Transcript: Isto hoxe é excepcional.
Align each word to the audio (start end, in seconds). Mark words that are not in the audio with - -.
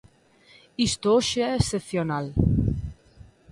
Isto 0.87 1.05
hoxe 1.15 1.39
é 1.49 1.51
excepcional. 1.59 2.25